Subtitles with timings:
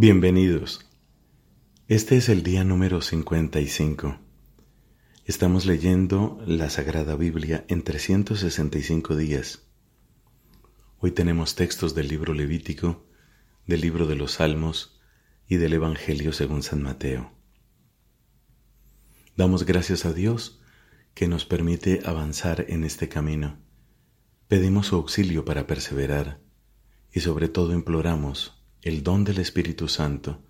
[0.00, 0.86] Bienvenidos.
[1.88, 4.20] Este es el día número 55.
[5.24, 9.66] Estamos leyendo la Sagrada Biblia en 365 días.
[11.00, 13.08] Hoy tenemos textos del libro Levítico,
[13.66, 15.00] del libro de los Salmos
[15.48, 17.32] y del Evangelio según San Mateo.
[19.36, 20.60] Damos gracias a Dios
[21.12, 23.58] que nos permite avanzar en este camino.
[24.46, 26.40] Pedimos su auxilio para perseverar
[27.10, 28.57] y sobre todo imploramos
[28.88, 30.42] el don del Espíritu Santo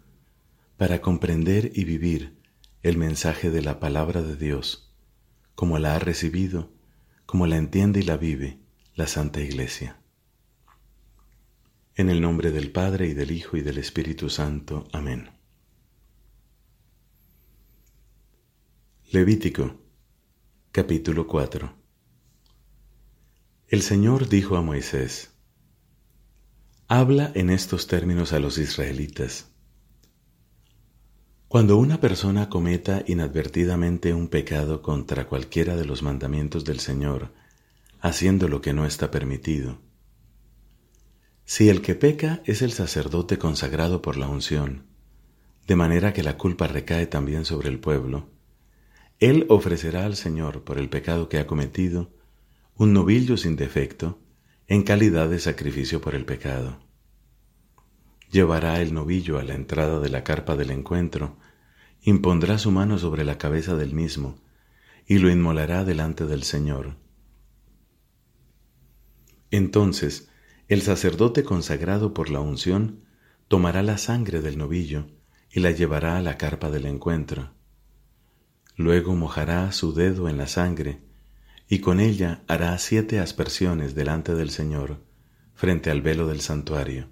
[0.76, 2.38] para comprender y vivir
[2.82, 4.94] el mensaje de la palabra de Dios,
[5.56, 6.70] como la ha recibido,
[7.27, 8.60] como la entiende y la vive
[8.94, 10.00] la Santa Iglesia.
[11.96, 14.86] En el nombre del Padre y del Hijo y del Espíritu Santo.
[14.92, 15.30] Amén.
[19.10, 19.80] Levítico
[20.70, 21.74] capítulo 4
[23.66, 25.38] El Señor dijo a Moisés,
[26.91, 29.51] Habla en estos términos a los israelitas.
[31.47, 37.34] Cuando una persona cometa inadvertidamente un pecado contra cualquiera de los mandamientos del Señor,
[38.00, 39.83] haciendo lo que no está permitido,
[41.45, 44.86] si el que peca es el sacerdote consagrado por la unción,
[45.67, 48.30] de manera que la culpa recae también sobre el pueblo,
[49.20, 52.08] él ofrecerá al Señor por el pecado que ha cometido
[52.77, 54.19] un novillo sin defecto,
[54.70, 56.78] en calidad de sacrificio por el pecado.
[58.30, 61.38] Llevará el novillo a la entrada de la carpa del encuentro,
[62.02, 64.39] impondrá su mano sobre la cabeza del mismo,
[65.06, 66.96] y lo inmolará delante del Señor.
[69.50, 70.28] Entonces
[70.69, 73.05] el sacerdote consagrado por la unción
[73.48, 75.06] tomará la sangre del novillo
[75.50, 77.55] y la llevará a la carpa del encuentro.
[78.77, 81.08] Luego mojará su dedo en la sangre
[81.69, 85.05] y con ella hará siete aspersiones delante del Señor,
[85.55, 87.08] frente al velo del santuario.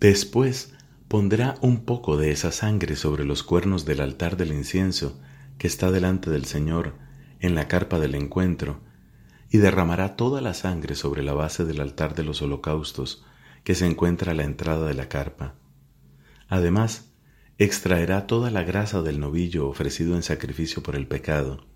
[0.00, 0.74] Después
[1.06, 5.20] pondrá un poco de esa sangre sobre los cuernos del altar del incienso
[5.58, 6.94] que está delante del Señor
[7.38, 8.80] en la carpa del encuentro,
[9.48, 13.24] y derramará toda la sangre sobre la base del altar de los holocaustos
[13.64, 15.54] que se encuentra a la entrada de la carpa.
[16.48, 17.11] Además,
[17.64, 21.66] extraerá toda la grasa del novillo ofrecido en sacrificio por el pecado,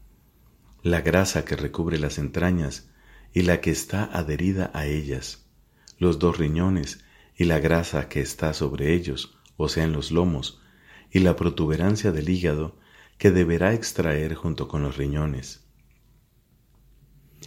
[0.83, 2.91] la grasa que recubre las entrañas
[3.33, 5.47] y la que está adherida a ellas,
[5.99, 7.05] los dos riñones
[7.37, 10.61] y la grasa que está sobre ellos, o sea en los lomos,
[11.11, 12.79] y la protuberancia del hígado
[13.17, 15.69] que deberá extraer junto con los riñones.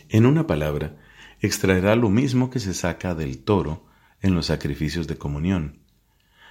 [0.08, 0.98] En una palabra,
[1.42, 3.86] extraerá lo mismo que se saca del toro
[4.22, 5.80] en los sacrificios de comunión,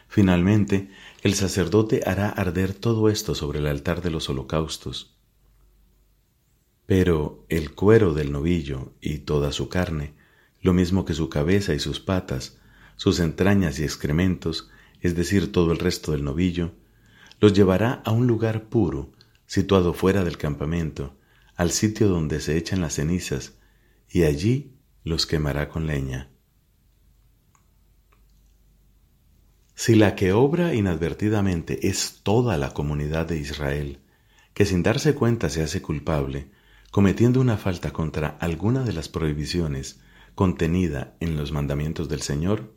[0.08, 0.90] Finalmente,
[1.22, 5.14] el sacerdote hará arder todo esto sobre el altar de los holocaustos.
[6.86, 10.14] Pero el cuero del novillo y toda su carne,
[10.62, 12.58] lo mismo que su cabeza y sus patas,
[12.96, 14.70] sus entrañas y excrementos,
[15.00, 16.72] es decir, todo el resto del novillo,
[17.40, 19.12] los llevará a un lugar puro,
[19.46, 21.14] situado fuera del campamento,
[21.54, 23.58] al sitio donde se echan las cenizas,
[24.10, 24.72] y allí
[25.04, 26.30] los quemará con leña.
[29.80, 34.00] Si la que obra inadvertidamente es toda la comunidad de Israel,
[34.52, 36.50] que sin darse cuenta se hace culpable,
[36.90, 40.00] cometiendo una falta contra alguna de las prohibiciones
[40.34, 42.74] contenida en los mandamientos del Señor,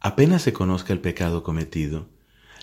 [0.00, 2.08] apenas se conozca el pecado cometido,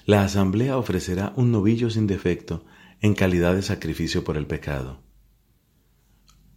[0.08, 2.66] la asamblea ofrecerá un novillo sin defecto
[3.02, 5.04] en calidad de sacrificio por el pecado.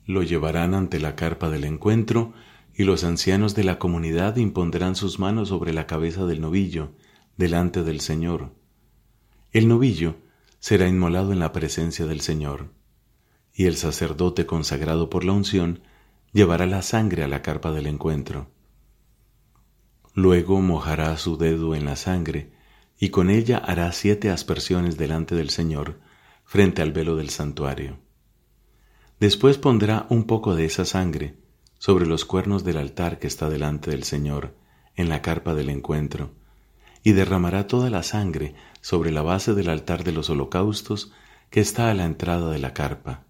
[0.07, 2.33] Lo llevarán ante la carpa del encuentro
[2.77, 6.93] y los ancianos de la comunidad impondrán sus manos sobre la cabeza del novillo,
[7.37, 8.53] delante del Señor.
[9.53, 10.17] El novillo
[10.59, 12.73] será inmolado en la presencia del Señor,
[13.53, 15.83] y el sacerdote consagrado por la unción
[16.33, 18.51] llevará la sangre a la carpa del encuentro.
[20.13, 22.53] Luego mojará su dedo en la sangre,
[22.99, 26.01] y con ella hará siete aspersiones delante del Señor,
[26.45, 27.99] frente al velo del santuario.
[29.21, 31.37] Después pondrá un poco de esa sangre,
[31.85, 34.55] sobre los cuernos del altar que está delante del Señor,
[34.97, 36.33] en la carpa del encuentro,
[37.03, 41.13] y derramará toda la sangre sobre la base del altar de los holocaustos
[41.51, 43.25] que está a la entrada de la carpa.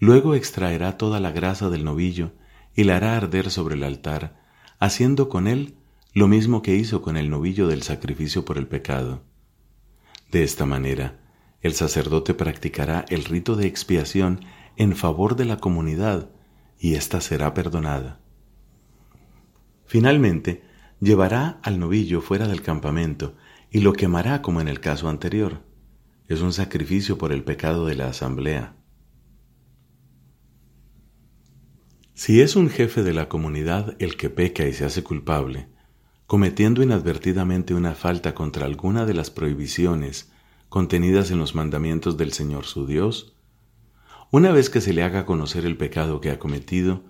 [0.00, 2.32] Luego extraerá toda la grasa del novillo
[2.74, 4.42] y la hará arder sobre el altar,
[4.80, 5.76] haciendo con él
[6.14, 9.22] lo mismo que hizo con el novillo del sacrificio por el pecado.
[10.32, 11.20] De esta manera,
[11.60, 14.40] el sacerdote practicará el rito de expiación
[14.76, 16.30] en favor de la comunidad
[16.78, 18.20] y ésta será perdonada.
[19.86, 20.62] Finalmente,
[21.00, 23.34] llevará al novillo fuera del campamento
[23.70, 25.62] y lo quemará como en el caso anterior.
[26.28, 28.76] Es un sacrificio por el pecado de la asamblea.
[32.14, 35.68] Si es un jefe de la comunidad el que peca y se hace culpable,
[36.26, 40.30] cometiendo inadvertidamente una falta contra alguna de las prohibiciones
[40.68, 43.37] contenidas en los mandamientos del Señor su Dios,
[44.30, 47.02] una vez que se le haga conocer el pecado que ha cometido,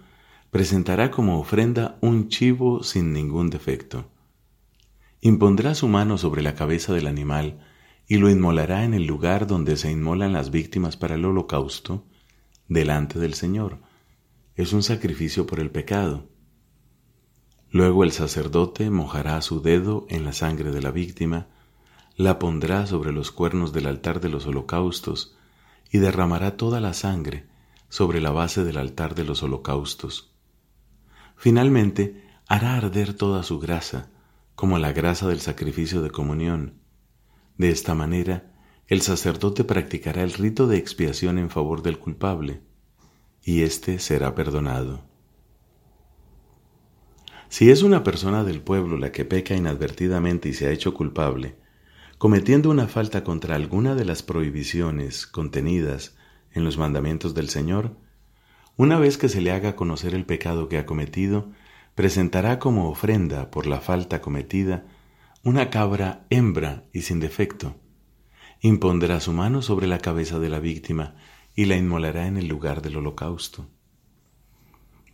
[0.51, 4.11] presentará como ofrenda un chivo sin ningún defecto.
[5.21, 7.61] Impondrá su mano sobre la cabeza del animal
[8.07, 12.07] y lo inmolará en el lugar donde se inmolan las víctimas para el holocausto,
[12.69, 13.81] delante del Señor
[14.59, 16.27] es un sacrificio por el pecado.
[17.71, 21.47] Luego el sacerdote mojará su dedo en la sangre de la víctima,
[22.17, 25.38] la pondrá sobre los cuernos del altar de los holocaustos
[25.91, 27.47] y derramará toda la sangre
[27.89, 30.35] sobre la base del altar de los holocaustos.
[31.37, 34.11] Finalmente, hará arder toda su grasa,
[34.55, 36.81] como la grasa del sacrificio de comunión.
[37.57, 38.53] De esta manera,
[38.87, 42.63] el sacerdote practicará el rito de expiación en favor del culpable
[43.43, 45.05] y éste será perdonado.
[47.49, 51.57] Si es una persona del pueblo la que peca inadvertidamente y se ha hecho culpable,
[52.19, 56.17] cometiendo una falta contra alguna de las prohibiciones contenidas
[56.53, 57.97] en los mandamientos del Señor,
[58.77, 61.51] una vez que se le haga conocer el pecado que ha cometido,
[61.95, 64.87] presentará como ofrenda por la falta cometida
[65.45, 67.77] una cabra hembra y sin defecto.
[68.61, 71.15] Impondrá su mano sobre la cabeza de la víctima
[71.55, 73.67] y la inmolará en el lugar del holocausto.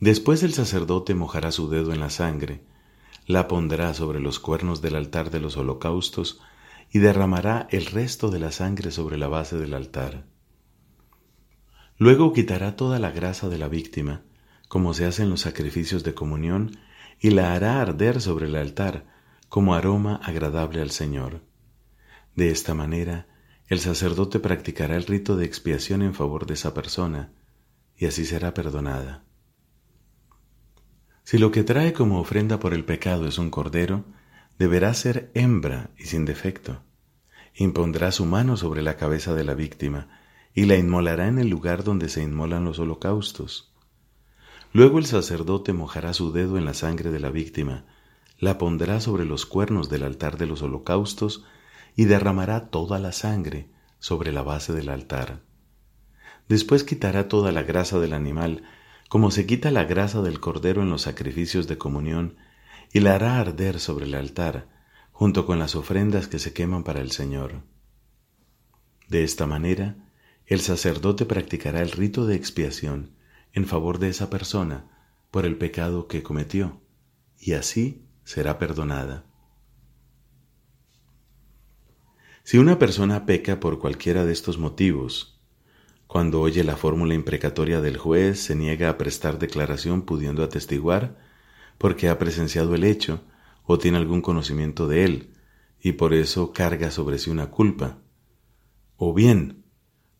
[0.00, 2.64] Después el sacerdote mojará su dedo en la sangre,
[3.26, 6.40] la pondrá sobre los cuernos del altar de los holocaustos
[6.90, 10.26] y derramará el resto de la sangre sobre la base del altar.
[11.96, 14.22] Luego quitará toda la grasa de la víctima,
[14.68, 16.78] como se hace en los sacrificios de comunión,
[17.20, 19.06] y la hará arder sobre el altar
[19.48, 21.42] como aroma agradable al Señor.
[22.34, 23.28] De esta manera,
[23.68, 27.32] el sacerdote practicará el rito de expiación en favor de esa persona,
[27.96, 29.24] y así será perdonada.
[31.22, 34.04] Si lo que trae como ofrenda por el pecado es un cordero,
[34.58, 36.82] deberá ser hembra y sin defecto.
[37.54, 40.08] Impondrá su mano sobre la cabeza de la víctima
[40.54, 43.72] y la inmolará en el lugar donde se inmolan los holocaustos.
[44.72, 47.84] Luego el sacerdote mojará su dedo en la sangre de la víctima,
[48.38, 51.44] la pondrá sobre los cuernos del altar de los holocaustos
[51.96, 53.68] y derramará toda la sangre
[53.98, 55.42] sobre la base del altar.
[56.48, 58.64] Después quitará toda la grasa del animal,
[59.08, 62.36] como se quita la grasa del cordero en los sacrificios de comunión,
[62.94, 64.68] y la hará arder sobre el altar,
[65.10, 67.64] junto con las ofrendas que se queman para el Señor.
[69.08, 69.96] De esta manera,
[70.46, 73.10] el sacerdote practicará el rito de expiación
[73.52, 76.82] en favor de esa persona por el pecado que cometió,
[77.36, 79.24] y así será perdonada.
[82.44, 85.42] Si una persona peca por cualquiera de estos motivos,
[86.06, 91.23] cuando oye la fórmula imprecatoria del juez, se niega a prestar declaración pudiendo atestiguar,
[91.78, 93.22] porque ha presenciado el hecho
[93.64, 95.30] o tiene algún conocimiento de él,
[95.80, 97.98] y por eso carga sobre sí una culpa.
[98.96, 99.64] O bien,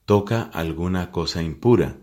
[0.05, 1.99] toca alguna cosa impura,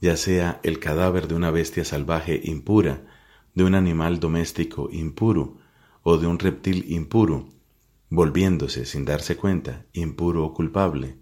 [0.00, 3.06] ya sea el cadáver de una bestia salvaje impura,
[3.54, 5.58] de un animal doméstico impuro,
[6.02, 7.48] o de un reptil impuro,
[8.10, 11.16] volviéndose sin darse cuenta impuro o culpable.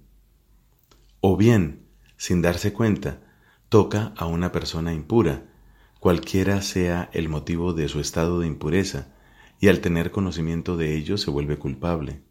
[1.20, 1.86] O bien,
[2.16, 3.20] sin darse cuenta,
[3.68, 5.51] toca a una persona impura,
[6.02, 9.14] cualquiera sea el motivo de su estado de impureza,
[9.60, 12.24] y al tener conocimiento de ello se vuelve culpable.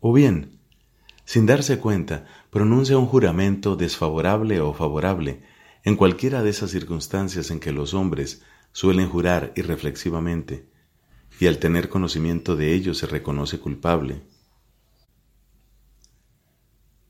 [0.00, 0.58] O bien,
[1.24, 5.40] sin darse cuenta, pronuncia un juramento desfavorable o favorable
[5.82, 8.42] en cualquiera de esas circunstancias en que los hombres
[8.72, 10.68] suelen jurar irreflexivamente,
[11.40, 14.20] y al tener conocimiento de ello se reconoce culpable.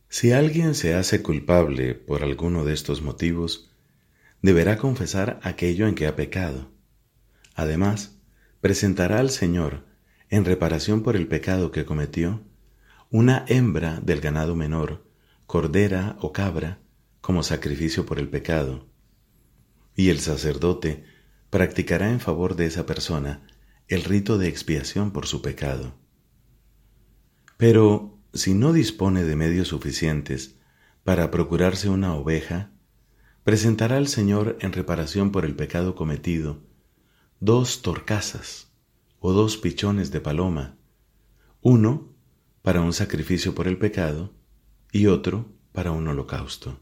[0.08, 3.73] Si alguien se hace culpable por alguno de estos motivos,
[4.44, 6.70] deberá confesar aquello en que ha pecado.
[7.54, 8.18] Además,
[8.60, 9.86] presentará al Señor,
[10.28, 12.42] en reparación por el pecado que cometió,
[13.08, 15.08] una hembra del ganado menor,
[15.46, 16.82] cordera o cabra,
[17.22, 18.86] como sacrificio por el pecado.
[19.96, 21.04] Y el sacerdote
[21.48, 23.46] practicará en favor de esa persona
[23.88, 25.94] el rito de expiación por su pecado.
[27.56, 30.56] Pero si no dispone de medios suficientes
[31.02, 32.73] para procurarse una oveja,
[33.44, 36.62] presentará al Señor en reparación por el pecado cometido
[37.40, 38.72] dos torcasas
[39.20, 40.76] o dos pichones de paloma,
[41.60, 42.08] uno
[42.62, 44.32] para un sacrificio por el pecado
[44.92, 46.80] y otro para un holocausto.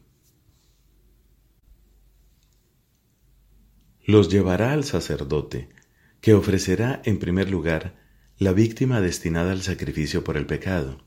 [4.05, 5.69] Los llevará al sacerdote
[6.21, 7.99] que ofrecerá en primer lugar
[8.37, 11.03] la víctima destinada al sacrificio por el pecado.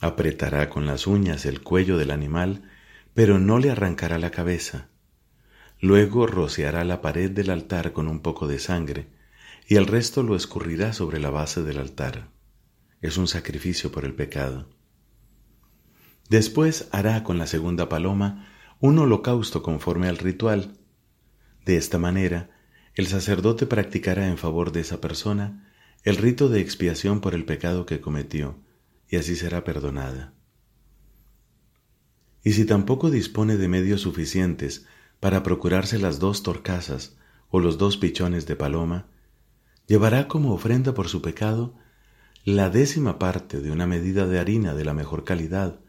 [0.00, 2.68] Apretará con las uñas el cuello del animal,
[3.14, 4.88] pero no le arrancará la cabeza.
[5.80, 9.08] Luego rociará la pared del altar con un poco de sangre,
[9.66, 12.28] y el resto lo escurrirá sobre la base del altar.
[13.00, 14.68] Es un sacrificio por el pecado.
[16.28, 18.48] Después hará con la segunda paloma
[18.80, 20.78] un holocausto conforme al ritual.
[21.64, 22.50] De esta manera,
[22.94, 25.70] el sacerdote practicará en favor de esa persona
[26.02, 28.58] el rito de expiación por el pecado que cometió,
[29.08, 30.34] y así será perdonada.
[32.44, 34.86] Y si tampoco dispone de medios suficientes
[35.18, 37.16] para procurarse las dos torcasas
[37.48, 39.06] o los dos pichones de paloma,
[39.86, 41.74] llevará como ofrenda por su pecado
[42.44, 45.80] la décima parte de una medida de harina de la mejor calidad,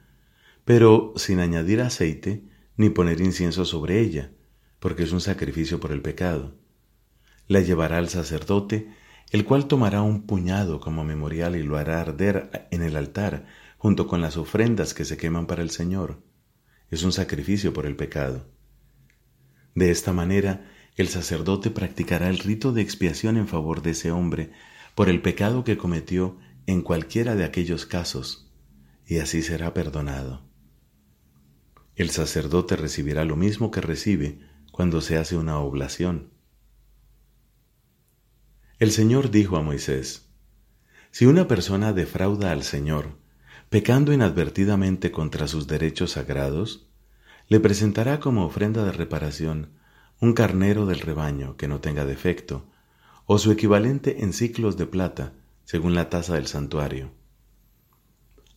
[0.63, 2.45] pero sin añadir aceite
[2.77, 4.31] ni poner incienso sobre ella,
[4.79, 6.55] porque es un sacrificio por el pecado.
[7.47, 8.89] La llevará al sacerdote,
[9.31, 13.45] el cual tomará un puñado como memorial y lo hará arder en el altar
[13.77, 16.21] junto con las ofrendas que se queman para el Señor.
[16.89, 18.48] Es un sacrificio por el pecado.
[19.74, 24.51] De esta manera, el sacerdote practicará el rito de expiación en favor de ese hombre
[24.96, 26.38] por el pecado que cometió
[26.68, 28.51] en cualquiera de aquellos casos,
[29.06, 30.46] y así será perdonado.
[31.96, 34.39] El sacerdote recibirá lo mismo que recibe
[34.72, 36.32] cuando se hace una oblación.
[38.80, 40.30] El Señor dijo a Moisés,
[41.12, 43.18] Si una persona defrauda al Señor,
[43.75, 46.88] pecando inadvertidamente contra sus derechos sagrados,
[47.50, 49.72] le presentará como ofrenda de reparación
[50.22, 52.72] un carnero del rebaño que no tenga defecto,
[53.25, 55.34] o su equivalente en ciclos de plata,
[55.65, 57.12] según la tasa del santuario.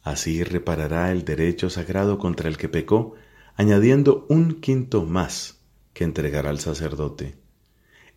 [0.04, 3.16] Así reparará el derecho sagrado contra el que pecó,
[3.56, 5.58] añadiendo un quinto más
[5.94, 7.34] que entregará al sacerdote.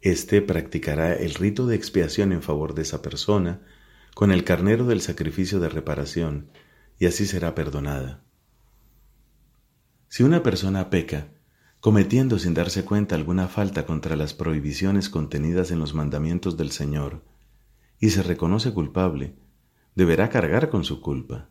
[0.01, 3.61] Este practicará el rito de expiación en favor de esa persona
[4.13, 6.51] con el carnero del sacrificio de reparación,
[7.01, 8.21] y así será perdonada.
[10.07, 11.29] Si una persona peca,
[11.79, 17.23] cometiendo sin darse cuenta alguna falta contra las prohibiciones contenidas en los mandamientos del Señor,
[17.99, 19.33] y se reconoce culpable,
[19.95, 21.49] deberá cargar con su culpa.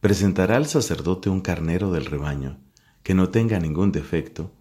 [0.00, 2.60] Presentará al sacerdote un carnero del rebaño,
[3.02, 4.52] que no tenga ningún defecto,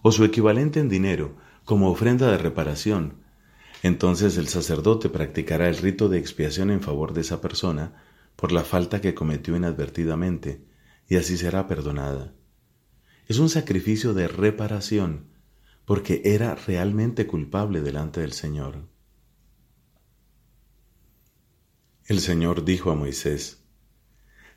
[0.00, 1.36] o su equivalente en dinero,
[1.66, 3.16] como ofrenda de reparación.
[3.82, 7.92] Entonces el sacerdote practicará el rito de expiación en favor de esa persona
[8.36, 10.64] por la falta que cometió inadvertidamente,
[11.08, 12.34] y así será perdonada.
[13.26, 15.28] Es un sacrificio de reparación,
[15.84, 18.88] porque era realmente culpable delante del Señor.
[22.06, 23.64] El Señor dijo a Moisés,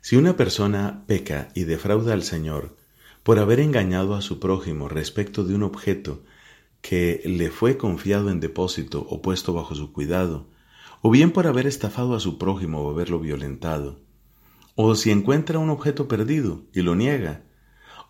[0.00, 2.76] Si una persona peca y defrauda al Señor
[3.22, 6.24] por haber engañado a su prójimo respecto de un objeto
[6.80, 10.48] que le fue confiado en depósito o puesto bajo su cuidado,
[11.00, 14.00] o bien por haber estafado a su prójimo o haberlo violentado,
[14.74, 17.42] o si encuentra un objeto perdido y lo niega,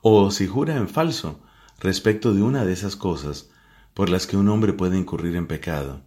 [0.03, 1.41] o si jura en falso
[1.81, 3.51] respecto de una de esas cosas
[3.95, 6.03] por las que un hombre puede incurrir en pecado.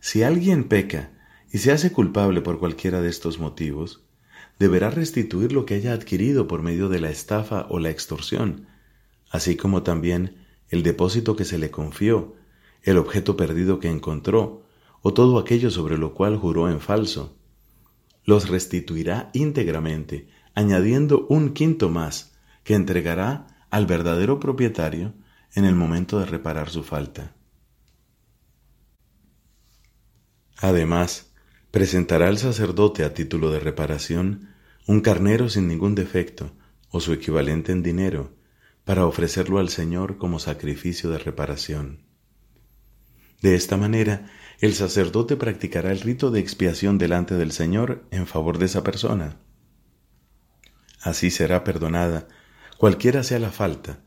[0.00, 1.10] Si alguien peca
[1.52, 4.04] y se hace culpable por cualquiera de estos motivos,
[4.58, 8.66] deberá restituir lo que haya adquirido por medio de la estafa o la extorsión,
[9.30, 12.36] así como también el depósito que se le confió,
[12.82, 14.66] el objeto perdido que encontró,
[15.02, 17.36] o todo aquello sobre lo cual juró en falso.
[18.24, 22.32] Los restituirá íntegramente, añadiendo un quinto más,
[22.64, 25.14] que entregará al verdadero propietario
[25.54, 27.34] en el momento de reparar su falta.
[30.58, 31.32] Además,
[31.70, 34.50] presentará al sacerdote a título de reparación
[34.86, 36.52] un carnero sin ningún defecto
[36.90, 38.34] o su equivalente en dinero
[38.84, 42.04] para ofrecerlo al Señor como sacrificio de reparación.
[43.40, 44.30] De esta manera,
[44.60, 49.40] el sacerdote practicará el rito de expiación delante del Señor en favor de esa persona.
[51.00, 52.28] Así será perdonada
[52.76, 54.02] cualquiera sea la falta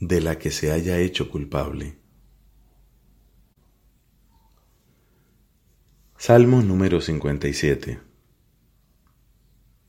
[0.00, 1.98] de la que se haya hecho culpable.
[6.16, 8.00] Salmo número 57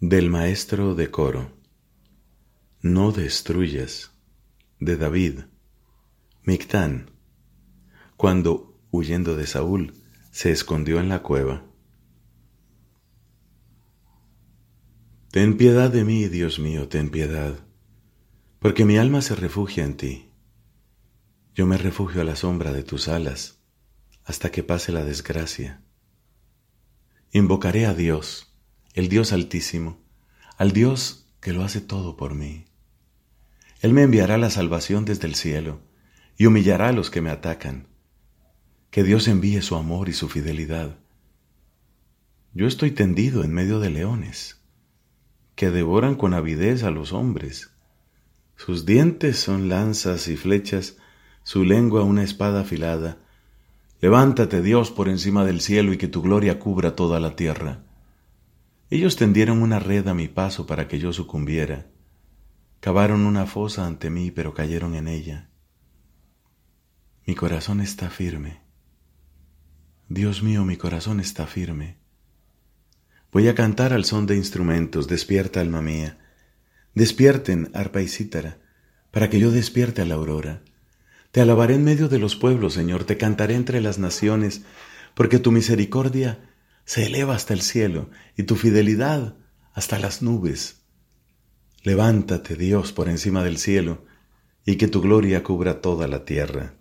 [0.01, 1.51] Del maestro de coro
[2.81, 4.11] No destruyas
[4.79, 5.39] de David
[6.43, 7.11] Mictán
[8.17, 9.93] cuando huyendo de Saúl
[10.31, 11.65] se escondió en la cueva
[15.31, 17.55] Ten piedad de mí, Dios mío, ten piedad,
[18.59, 20.29] porque mi alma se refugia en ti.
[21.55, 23.57] Yo me refugio a la sombra de tus alas
[24.25, 25.81] hasta que pase la desgracia.
[27.31, 28.55] Invocaré a Dios,
[28.93, 30.03] el Dios altísimo,
[30.55, 32.65] al Dios que lo hace todo por mí.
[33.81, 35.81] Él me enviará la salvación desde el cielo
[36.37, 37.87] y humillará a los que me atacan.
[38.93, 40.99] Que Dios envíe su amor y su fidelidad.
[42.53, 44.61] Yo estoy tendido en medio de leones,
[45.55, 47.71] que devoran con avidez a los hombres.
[48.55, 50.97] Sus dientes son lanzas y flechas,
[51.41, 53.17] su lengua una espada afilada.
[53.99, 57.81] Levántate, Dios, por encima del cielo y que tu gloria cubra toda la tierra.
[58.91, 61.87] Ellos tendieron una red a mi paso para que yo sucumbiera.
[62.79, 65.49] Cavaron una fosa ante mí, pero cayeron en ella.
[67.25, 68.62] Mi corazón está firme.
[70.09, 71.97] Dios mío, mi corazón está firme.
[73.31, 76.19] Voy a cantar al son de instrumentos, despierta alma mía.
[76.93, 78.59] Despierten, arpa y cítara,
[79.11, 80.61] para que yo despierte a la aurora.
[81.31, 84.61] Te alabaré en medio de los pueblos, Señor, te cantaré entre las naciones,
[85.15, 86.47] porque tu misericordia
[86.85, 89.35] se eleva hasta el cielo y tu fidelidad
[89.73, 90.83] hasta las nubes.
[91.81, 94.05] Levántate, Dios, por encima del cielo,
[94.65, 96.75] y que tu gloria cubra toda la tierra.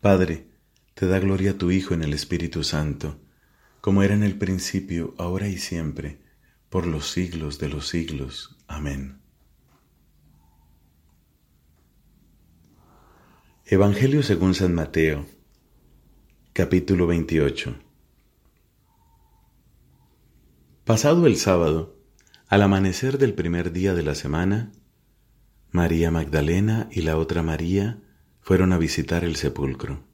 [0.00, 0.47] Padre,
[0.98, 3.20] te da gloria a tu Hijo en el Espíritu Santo,
[3.80, 6.18] como era en el principio, ahora y siempre,
[6.70, 8.56] por los siglos de los siglos.
[8.66, 9.20] Amén.
[13.64, 15.24] Evangelio según San Mateo,
[16.52, 17.76] capítulo 28.
[20.84, 21.96] Pasado el sábado,
[22.48, 24.72] al amanecer del primer día de la semana,
[25.70, 28.02] María Magdalena y la otra María
[28.40, 30.07] fueron a visitar el sepulcro.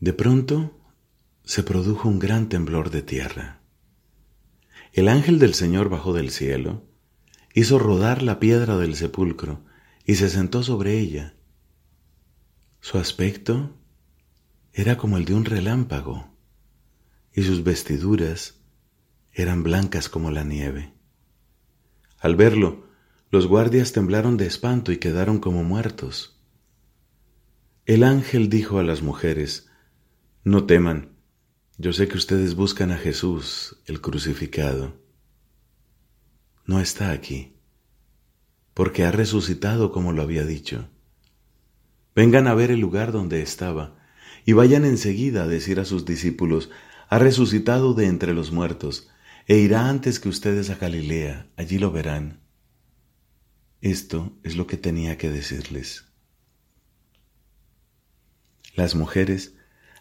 [0.00, 0.78] De pronto
[1.44, 3.60] se produjo un gran temblor de tierra.
[4.92, 6.84] El ángel del Señor bajó del cielo,
[7.54, 9.64] hizo rodar la piedra del sepulcro
[10.04, 11.36] y se sentó sobre ella
[12.82, 13.76] su aspecto
[14.72, 16.34] era como el de un relámpago
[17.34, 18.62] y sus vestiduras
[19.32, 20.94] eran blancas como la nieve.
[22.18, 22.88] Al verlo,
[23.30, 26.40] los guardias temblaron de espanto y quedaron como muertos.
[27.84, 29.69] El ángel dijo a las mujeres,
[30.42, 31.10] No teman,
[31.76, 34.98] yo sé que ustedes buscan a Jesús, el crucificado.
[36.64, 37.56] No está aquí,
[38.72, 40.88] porque ha resucitado como lo había dicho.
[42.14, 43.98] Vengan a ver el lugar donde estaba,
[44.46, 46.70] y vayan enseguida a decir a sus discípulos,
[47.10, 49.10] ha resucitado de entre los muertos,
[49.46, 52.40] e irá antes que ustedes a Galilea, allí lo verán.
[53.82, 56.06] Esto es lo que tenía que decirles.
[58.74, 59.54] Las mujeres,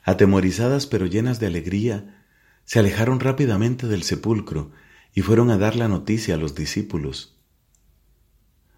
[0.09, 2.25] atemorizadas pero llenas de alegría,
[2.65, 4.71] se alejaron rápidamente del sepulcro
[5.13, 7.37] y fueron a dar la noticia a los discípulos.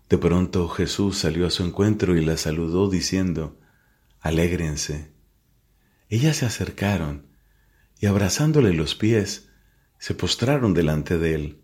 [0.10, 3.58] De pronto Jesús salió a su encuentro y la saludó diciendo,
[4.20, 5.14] Alégrense.
[6.10, 7.28] Ellas se acercaron
[7.98, 9.50] y abrazándole los pies,
[10.00, 11.62] se postraron delante de él.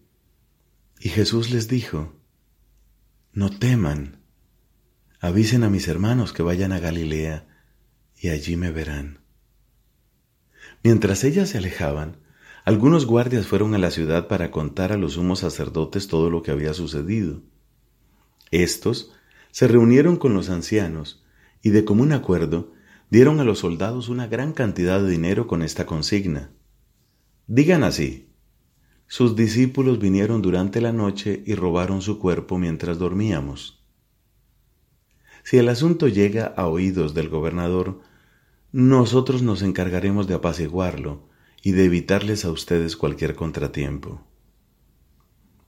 [0.98, 2.16] Y Jesús les dijo,
[3.34, 4.22] No teman,
[5.20, 7.48] avisen a mis hermanos que vayan a Galilea
[8.16, 9.27] y allí me verán.
[10.90, 12.16] Mientras ellas se alejaban,
[12.64, 16.52] algunos guardias fueron a la ciudad para contar a los sumos sacerdotes todo lo que
[16.52, 17.42] había sucedido.
[18.52, 19.12] Estos
[19.52, 21.26] se reunieron con los ancianos
[21.62, 22.72] y de común acuerdo
[23.10, 26.52] dieron a los soldados una gran cantidad de dinero con esta consigna.
[27.48, 28.30] Digan así,
[29.08, 33.84] sus discípulos vinieron durante la noche y robaron su cuerpo mientras dormíamos.
[35.44, 38.00] Si el asunto llega a oídos del gobernador,
[38.80, 41.28] nosotros nos encargaremos de apaciguarlo
[41.64, 44.24] y de evitarles a ustedes cualquier contratiempo.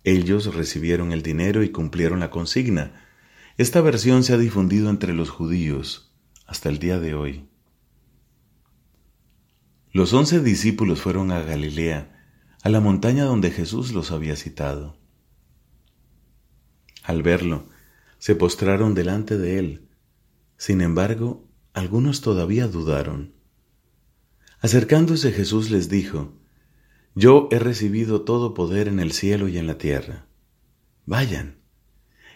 [0.04, 3.04] Ellos recibieron el dinero y cumplieron la consigna.
[3.58, 6.14] Esta versión se ha difundido entre los judíos
[6.46, 7.50] hasta el día de hoy.
[9.92, 12.16] Los once discípulos fueron a Galilea,
[12.62, 15.00] a la montaña donde Jesús los había citado.
[17.02, 17.70] Al verlo,
[18.20, 19.90] se postraron delante de él.
[20.58, 21.49] Sin embargo,
[21.80, 23.34] algunos todavía dudaron.
[24.60, 26.34] Acercándose Jesús les dijo,
[27.16, 30.28] yo he recibido todo poder en el cielo y en la tierra.
[31.06, 31.58] Vayan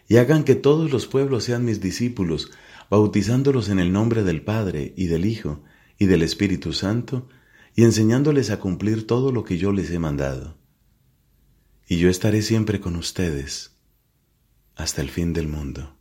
[0.07, 2.51] y hagan que todos los pueblos sean mis discípulos,
[2.89, 5.61] bautizándolos en el nombre del Padre y del Hijo
[5.97, 7.27] y del Espíritu Santo,
[7.75, 10.57] y enseñándoles a cumplir todo lo que yo les he mandado.
[11.87, 13.75] Y yo estaré siempre con ustedes
[14.75, 15.97] hasta el fin del mundo.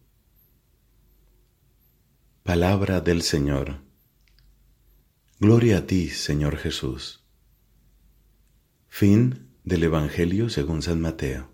[2.45, 3.77] Palabra del Señor.
[5.39, 7.23] Gloria a ti, Señor Jesús.
[8.89, 11.52] Fin del Evangelio según San Mateo.